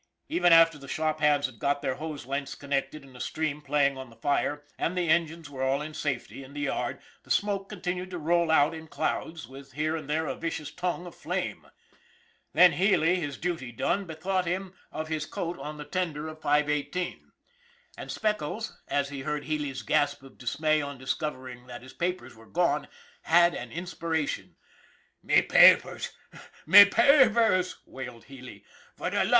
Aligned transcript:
Even 0.29 0.51
after 0.51 0.79
the 0.79 0.87
shop 0.87 1.19
hands 1.19 1.45
had 1.45 1.59
got 1.59 1.83
their 1.83 1.93
hose 1.93 2.25
lengths 2.25 2.55
connected 2.55 3.03
and 3.05 3.15
a 3.15 3.19
stream 3.19 3.61
playing 3.61 3.99
on 3.99 4.09
the 4.09 4.15
fire, 4.15 4.63
and 4.79 4.97
the 4.97 5.07
engines 5.09 5.47
were 5.47 5.61
all 5.61 5.79
in 5.79 5.93
safety 5.93 6.43
in 6.43 6.53
the 6.53 6.61
yard, 6.61 6.99
the 7.21 7.29
smoke 7.29 7.69
continued 7.69 8.09
to 8.09 8.17
roll 8.17 8.49
out 8.49 8.73
in 8.73 8.87
clouds, 8.87 9.47
with 9.47 9.73
here 9.73 9.95
and 9.95 10.09
there 10.09 10.25
a 10.25 10.33
vicious 10.33 10.71
tongue 10.71 11.05
of 11.05 11.13
flame. 11.13 11.67
Then 12.53 12.71
Healy, 12.71 13.17
his 13.17 13.37
duty 13.37 13.71
done, 13.71 14.05
bethought 14.05 14.47
him 14.47 14.73
of 14.91 15.07
his 15.07 15.21
SPECKLES 15.25 15.33
321 15.35 15.55
coat 15.59 15.69
on 15.69 15.77
the 15.77 15.85
tender 15.85 16.27
of 16.27 16.41
518. 16.41 17.31
And 17.95 18.11
Speckles, 18.11 18.81
as 18.87 19.09
he 19.09 19.19
heard 19.19 19.43
Healy' 19.43 19.69
s 19.69 19.83
gasp 19.83 20.23
of 20.23 20.39
dismay 20.39 20.81
on 20.81 20.97
discovering 20.97 21.67
that 21.67 21.83
his 21.83 21.93
papers 21.93 22.33
were 22.35 22.47
gone, 22.49 22.87
had 23.21 23.53
an 23.53 23.71
inspiration." 23.71 24.55
Me 25.21 25.43
papers! 25.43 26.09
Me 26.65 26.85
papers!" 26.85 27.83
wailed 27.85 28.23
Healy. 28.23 28.65